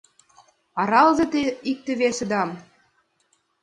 аралыза 0.81 1.25
те 1.33 1.41
икте-весыдам. 1.71 2.49